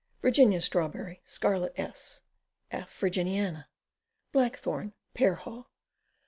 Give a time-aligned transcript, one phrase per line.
[0.23, 1.21] Virginia Strawberry.
[1.25, 2.21] Scarlet S.
[2.71, 2.99] F.
[2.99, 3.65] Virginiana.
[4.31, 4.93] Black Thorn.
[5.13, 5.65] Pear Haw.